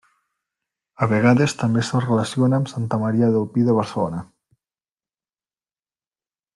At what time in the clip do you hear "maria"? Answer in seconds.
3.05-3.31